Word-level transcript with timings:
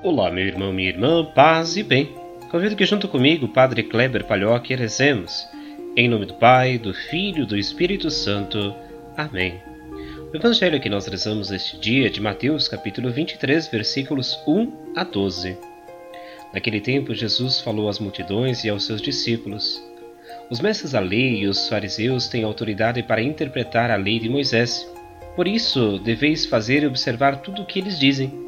Olá, 0.00 0.30
meu 0.30 0.46
irmão, 0.46 0.72
minha 0.72 0.90
irmã, 0.90 1.24
paz 1.24 1.76
e 1.76 1.82
bem. 1.82 2.14
Convido 2.52 2.76
que 2.76 2.86
junto 2.86 3.08
comigo, 3.08 3.48
Padre 3.48 3.82
Kleber 3.82 4.24
Palhoque, 4.24 4.72
rezemos. 4.72 5.44
Em 5.96 6.08
nome 6.08 6.24
do 6.24 6.34
Pai, 6.34 6.78
do 6.78 6.94
Filho 6.94 7.42
e 7.42 7.46
do 7.46 7.56
Espírito 7.56 8.08
Santo. 8.08 8.72
Amém. 9.16 9.60
O 10.32 10.36
evangelho 10.36 10.80
que 10.80 10.88
nós 10.88 11.08
rezamos 11.08 11.50
este 11.50 11.76
dia 11.80 12.06
é 12.06 12.10
de 12.10 12.20
Mateus, 12.20 12.68
capítulo 12.68 13.10
23, 13.10 13.66
versículos 13.66 14.38
1 14.46 14.92
a 14.94 15.02
12. 15.02 15.58
Naquele 16.54 16.80
tempo, 16.80 17.12
Jesus 17.12 17.60
falou 17.60 17.88
às 17.88 17.98
multidões 17.98 18.62
e 18.62 18.68
aos 18.68 18.86
seus 18.86 19.02
discípulos: 19.02 19.82
Os 20.48 20.60
mestres 20.60 20.92
da 20.92 21.00
lei 21.00 21.40
e 21.40 21.48
os 21.48 21.68
fariseus 21.68 22.28
têm 22.28 22.44
autoridade 22.44 23.02
para 23.02 23.20
interpretar 23.20 23.90
a 23.90 23.96
lei 23.96 24.20
de 24.20 24.28
Moisés. 24.28 24.88
Por 25.34 25.48
isso, 25.48 25.98
deveis 25.98 26.46
fazer 26.46 26.84
e 26.84 26.86
observar 26.86 27.38
tudo 27.38 27.62
o 27.62 27.66
que 27.66 27.80
eles 27.80 27.98
dizem. 27.98 28.47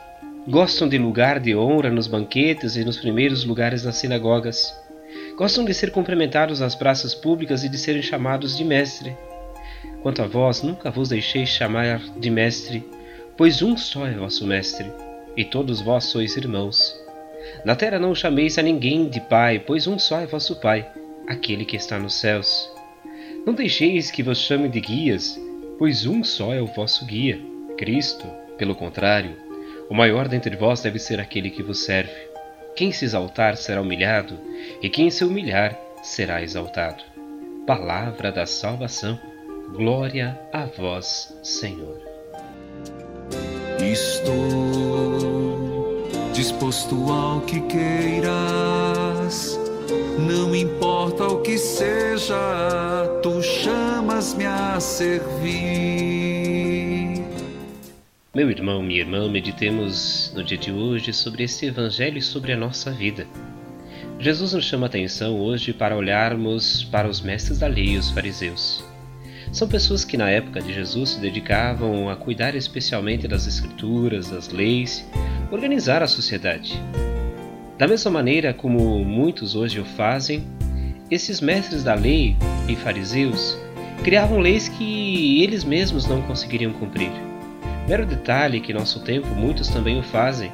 Gostam 0.47 0.89
de 0.89 0.97
lugar 0.97 1.39
de 1.39 1.55
honra 1.55 1.91
nos 1.91 2.07
banquetes 2.07 2.75
e 2.75 2.83
nos 2.83 2.97
primeiros 2.97 3.45
lugares 3.45 3.83
nas 3.83 3.97
sinagogas. 3.97 4.73
Gostam 5.37 5.63
de 5.63 5.71
ser 5.71 5.91
cumprimentados 5.91 6.59
nas 6.59 6.73
praças 6.73 7.13
públicas 7.13 7.63
e 7.63 7.69
de 7.69 7.77
serem 7.77 8.01
chamados 8.01 8.57
de 8.57 8.65
mestre. 8.65 9.15
Quanto 10.01 10.23
a 10.23 10.27
vós, 10.27 10.63
nunca 10.63 10.89
vos 10.89 11.09
deixeis 11.09 11.47
chamar 11.47 12.01
de 12.17 12.31
mestre, 12.31 12.83
pois 13.37 13.61
um 13.61 13.77
só 13.77 14.07
é 14.07 14.13
vosso 14.13 14.47
mestre, 14.47 14.91
e 15.37 15.45
todos 15.45 15.79
vós 15.79 16.05
sois 16.05 16.35
irmãos. 16.35 16.99
Na 17.63 17.75
terra 17.75 17.99
não 17.99 18.15
chameis 18.15 18.57
a 18.57 18.63
ninguém 18.63 19.07
de 19.09 19.21
pai, 19.21 19.59
pois 19.59 19.85
um 19.85 19.99
só 19.99 20.21
é 20.21 20.25
vosso 20.25 20.59
pai, 20.59 20.89
aquele 21.27 21.65
que 21.65 21.75
está 21.75 21.99
nos 21.99 22.15
céus. 22.15 22.67
Não 23.45 23.53
deixeis 23.53 24.09
que 24.09 24.23
vos 24.23 24.39
chamem 24.39 24.71
de 24.71 24.81
guias, 24.81 25.39
pois 25.77 26.07
um 26.07 26.23
só 26.23 26.51
é 26.51 26.59
o 26.59 26.65
vosso 26.65 27.05
guia, 27.05 27.39
Cristo. 27.77 28.25
Pelo 28.57 28.75
contrário, 28.75 29.35
o 29.91 29.93
maior 29.93 30.29
dentre 30.29 30.55
vós 30.55 30.79
deve 30.79 30.97
ser 30.97 31.19
aquele 31.19 31.49
que 31.49 31.61
vos 31.61 31.83
serve. 31.83 32.15
Quem 32.77 32.93
se 32.93 33.03
exaltar 33.03 33.57
será 33.57 33.81
humilhado, 33.81 34.39
e 34.81 34.89
quem 34.89 35.11
se 35.11 35.25
humilhar 35.25 35.77
será 36.01 36.41
exaltado. 36.41 37.03
Palavra 37.67 38.31
da 38.31 38.45
salvação. 38.45 39.19
Glória 39.75 40.39
a 40.53 40.63
vós, 40.65 41.37
Senhor. 41.43 41.99
Estou 43.81 44.39
disposto 46.31 47.11
ao 47.11 47.41
que 47.41 47.59
queiras, 47.67 49.59
não 50.17 50.55
importa 50.55 51.25
o 51.25 51.41
que 51.41 51.57
seja, 51.57 52.39
tu 53.21 53.41
chamas-me 53.43 54.45
a 54.45 54.79
servir. 54.79 56.20
Meu 58.33 58.49
irmão, 58.49 58.81
minha 58.81 59.01
irmã, 59.01 59.29
meditemos 59.29 60.31
no 60.33 60.41
dia 60.41 60.57
de 60.57 60.71
hoje 60.71 61.11
sobre 61.11 61.43
esse 61.43 61.65
Evangelho 61.65 62.17
e 62.17 62.21
sobre 62.21 62.53
a 62.53 62.57
nossa 62.57 62.89
vida. 62.89 63.27
Jesus 64.17 64.53
nos 64.53 64.63
chama 64.63 64.85
a 64.85 64.87
atenção 64.87 65.37
hoje 65.37 65.73
para 65.73 65.97
olharmos 65.97 66.81
para 66.81 67.09
os 67.09 67.19
mestres 67.19 67.59
da 67.59 67.67
lei 67.67 67.87
e 67.87 67.97
os 67.97 68.09
fariseus. 68.09 68.85
São 69.51 69.67
pessoas 69.67 70.05
que 70.05 70.15
na 70.15 70.29
época 70.29 70.61
de 70.61 70.71
Jesus 70.73 71.09
se 71.09 71.19
dedicavam 71.19 72.09
a 72.09 72.15
cuidar 72.15 72.55
especialmente 72.55 73.27
das 73.27 73.47
escrituras, 73.47 74.29
das 74.29 74.47
leis, 74.47 75.05
organizar 75.51 76.01
a 76.01 76.07
sociedade. 76.07 76.81
Da 77.77 77.85
mesma 77.85 78.11
maneira 78.11 78.53
como 78.53 79.03
muitos 79.03 79.55
hoje 79.55 79.81
o 79.81 79.83
fazem, 79.83 80.41
esses 81.11 81.41
mestres 81.41 81.83
da 81.83 81.95
lei 81.95 82.37
e 82.69 82.77
fariseus 82.77 83.57
criavam 84.05 84.39
leis 84.39 84.69
que 84.69 85.43
eles 85.43 85.65
mesmos 85.65 86.07
não 86.07 86.21
conseguiriam 86.21 86.71
cumprir. 86.71 87.11
Mero 87.87 88.05
detalhe 88.05 88.61
que 88.61 88.73
nosso 88.73 88.99
tempo 89.01 89.27
muitos 89.35 89.67
também 89.67 89.99
o 89.99 90.03
fazem. 90.03 90.51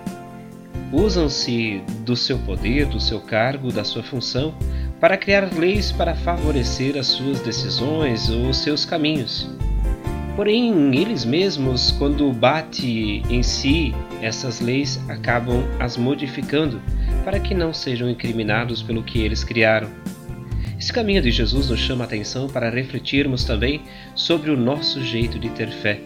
Usam-se 0.92 1.82
do 2.06 2.16
seu 2.16 2.38
poder, 2.40 2.86
do 2.86 3.00
seu 3.00 3.20
cargo, 3.20 3.72
da 3.72 3.84
sua 3.84 4.04
função 4.04 4.56
para 5.00 5.18
criar 5.18 5.54
leis 5.54 5.92
para 5.92 6.16
favorecer 6.16 6.98
as 6.98 7.08
suas 7.08 7.40
decisões 7.42 8.30
ou 8.30 8.50
os 8.50 8.58
seus 8.58 8.86
caminhos. 8.86 9.50
Porém, 10.36 10.96
eles 10.96 11.26
mesmos, 11.26 11.92
quando 11.92 12.32
bate 12.32 13.24
em 13.30 13.42
si 13.42 13.94
essas 14.22 14.59
leis, 14.59 15.00
acabam 15.09 15.64
as 15.80 15.98
modificando 15.98 16.82
para 17.26 17.40
que 17.40 17.54
não 17.54 17.74
sejam 17.74 18.09
incriminados 18.09 18.82
pelo 18.82 19.04
que 19.04 19.20
eles 19.20 19.44
criaram. 19.44 19.90
Esse 20.80 20.94
caminho 20.94 21.24
de 21.24 21.32
Jesus 21.32 21.70
nos 21.70 21.80
chama 21.80 22.04
a 22.04 22.08
atenção 22.08 22.48
para 22.48 22.70
refletirmos 22.70 23.44
também 23.44 23.82
sobre 24.14 24.52
o 24.52 24.58
nosso 24.58 25.04
jeito 25.04 25.40
de 25.40 25.50
ter 25.50 25.70
fé. 25.70 26.02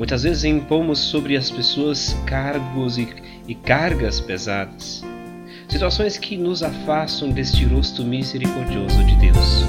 Muitas 0.00 0.22
vezes 0.22 0.44
impomos 0.44 0.98
sobre 0.98 1.36
as 1.36 1.50
pessoas 1.50 2.16
cargos 2.24 2.96
e, 2.96 3.06
e 3.46 3.54
cargas 3.54 4.18
pesadas, 4.18 5.04
situações 5.68 6.16
que 6.16 6.38
nos 6.38 6.62
afastam 6.62 7.28
deste 7.28 7.66
rosto 7.66 8.02
misericordioso 8.02 9.04
de 9.04 9.14
Deus. 9.16 9.62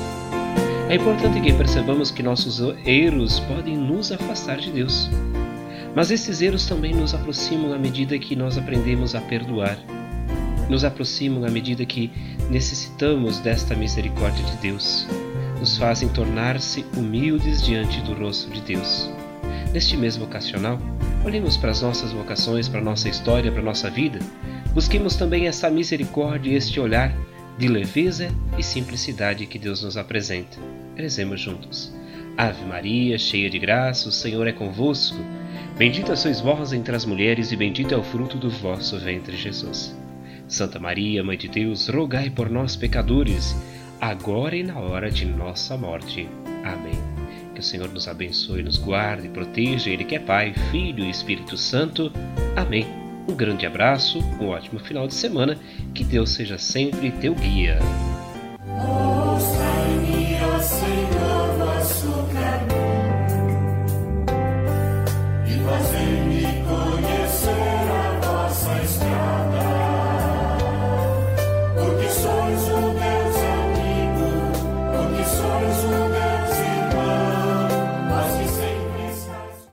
É 0.88 0.96
importante 0.96 1.42
que 1.42 1.52
percebamos 1.52 2.12
que 2.12 2.24
nossos 2.24 2.62
erros 2.86 3.42
podem 3.42 3.76
nos 3.76 4.10
afastar 4.10 4.56
de 4.56 4.72
Deus, 4.72 5.10
mas 5.94 6.12
esses 6.12 6.42
erros 6.42 6.66
também 6.66 6.96
nos 6.96 7.14
aproximam 7.14 7.74
à 7.74 7.78
medida 7.78 8.18
que 8.18 8.34
nós 8.34 8.58
aprendemos 8.58 9.14
a 9.16 9.20
perdoar, 9.20 9.78
nos 10.70 10.86
aproximam 10.86 11.44
à 11.44 11.52
medida 11.52 11.86
que 11.86 12.10
necessitamos 12.50 13.40
desta 13.40 13.76
misericórdia 13.76 14.46
de 14.46 14.56
Deus, 14.62 15.06
nos 15.60 15.76
fazem 15.76 16.08
tornar-se 16.08 16.86
humildes 16.96 17.62
diante 17.62 18.00
do 18.00 18.14
rosto 18.14 18.50
de 18.50 18.62
Deus. 18.62 19.12
Neste 19.74 19.96
mês 19.96 20.18
vocacional, 20.18 20.78
olhemos 21.26 21.56
para 21.56 21.72
as 21.72 21.82
nossas 21.82 22.12
vocações, 22.12 22.68
para 22.68 22.82
a 22.82 22.84
nossa 22.84 23.08
história, 23.08 23.52
para 23.52 23.62
a 23.62 23.66
nossa 23.66 23.90
vida. 23.90 24.20
Busquemos 24.74 25.16
também 25.16 25.48
essa 25.48 25.70
misericórdia 25.70 26.52
e 26.52 26.56
este 26.56 26.80
olhar 26.80 27.16
de 27.58 27.68
leveza 27.68 28.30
e 28.58 28.64
simplicidade 28.64 29.46
que 29.46 29.58
Deus 29.58 29.84
nos 29.84 29.96
apresenta. 29.96 30.58
Rezemos 30.96 31.40
juntos. 31.40 31.94
Ave 32.38 32.66
Maria, 32.66 33.18
cheia 33.18 33.50
de 33.50 33.60
graça, 33.60 34.10
o 34.10 34.12
Senhor 34.12 34.46
é 34.48 34.52
convosco. 34.52 35.18
Bendita 35.78 36.16
sois 36.16 36.42
vós 36.42 36.74
entre 36.74 36.96
as 36.96 37.06
mulheres, 37.06 37.52
e 37.52 37.56
bendito 37.56 37.94
é 37.94 37.98
o 37.98 38.04
fruto 38.04 38.38
do 38.38 38.50
vosso 38.50 39.00
ventre, 39.00 39.38
Jesus. 39.38 39.96
Santa 40.48 40.80
Maria, 40.80 41.24
Mãe 41.24 41.38
de 41.38 41.48
Deus, 41.48 41.88
rogai 41.88 42.30
por 42.30 42.50
nós, 42.50 42.76
pecadores, 42.76 43.56
agora 44.02 44.56
e 44.56 44.64
na 44.64 44.80
hora 44.80 45.10
de 45.10 45.26
nossa 45.26 45.78
morte. 45.78 46.28
Amém. 46.64 47.21
Que 47.54 47.60
o 47.60 47.64
Senhor 47.64 47.90
nos 47.90 48.08
abençoe, 48.08 48.64
nos 48.64 48.78
guarde, 48.78 49.28
proteja, 49.30 49.90
Ele 49.90 50.04
que 50.04 50.16
é 50.16 50.20
Pai, 50.20 50.54
Filho 50.72 51.04
e 51.04 51.10
Espírito 51.10 51.58
Santo. 51.58 52.12
Amém. 52.56 52.86
Um 53.28 53.36
grande 53.36 53.66
abraço, 53.66 54.20
um 54.40 54.48
ótimo 54.48 54.80
final 54.80 55.08
de 55.08 55.14
semana, 55.14 55.58
que 55.94 56.04
Deus 56.04 56.32
seja 56.32 56.58
sempre 56.58 57.12
teu 57.12 57.36
guia. 57.36 57.80